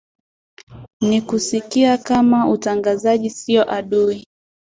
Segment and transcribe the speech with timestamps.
[1.01, 4.27] nikusikia kama utangazaji sio adui